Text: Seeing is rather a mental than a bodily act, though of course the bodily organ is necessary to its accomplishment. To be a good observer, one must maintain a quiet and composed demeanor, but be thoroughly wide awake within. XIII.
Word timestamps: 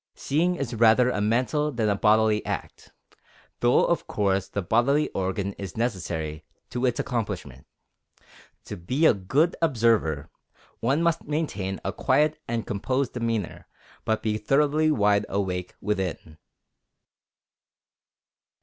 Seeing 0.15 0.55
is 0.55 0.73
rather 0.73 1.11
a 1.11 1.21
mental 1.21 1.71
than 1.71 1.87
a 1.87 1.95
bodily 1.95 2.43
act, 2.43 2.91
though 3.59 3.85
of 3.85 4.07
course 4.07 4.47
the 4.47 4.63
bodily 4.63 5.09
organ 5.09 5.53
is 5.59 5.77
necessary 5.77 6.43
to 6.71 6.87
its 6.87 6.99
accomplishment. 6.99 7.67
To 8.65 8.77
be 8.77 9.05
a 9.05 9.13
good 9.13 9.55
observer, 9.61 10.31
one 10.79 11.03
must 11.03 11.25
maintain 11.25 11.79
a 11.85 11.93
quiet 11.93 12.41
and 12.47 12.65
composed 12.65 13.13
demeanor, 13.13 13.67
but 14.03 14.23
be 14.23 14.39
thoroughly 14.39 14.89
wide 14.89 15.27
awake 15.29 15.75
within. 15.79 16.17
XIII. 16.17 16.37